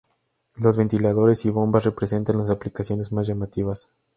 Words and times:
Los 0.55 0.77
ventiladores 0.77 1.45
y 1.45 1.51
bombas 1.51 1.83
representan 1.85 2.39
las 2.39 2.49
aplicaciones 2.49 3.11
más 3.11 3.27
llamativas. 3.27 3.87